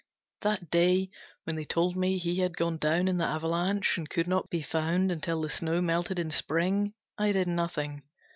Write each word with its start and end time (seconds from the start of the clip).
That 0.41 0.71
day 0.71 1.11
when 1.43 1.55
they 1.55 1.63
told 1.63 1.95
me 1.95 2.17
he 2.17 2.37
had 2.37 2.57
gone 2.57 2.77
down 2.77 3.07
in 3.07 3.17
the 3.17 3.27
avalanche, 3.27 3.99
and 3.99 4.09
could 4.09 4.27
not 4.27 4.49
be 4.49 4.63
found 4.63 5.11
until 5.11 5.39
the 5.41 5.49
snow 5.51 5.79
melted 5.79 6.17
in 6.17 6.31
Spring, 6.31 6.95
I 7.19 7.31
did 7.33 7.47
nothing. 7.47 8.01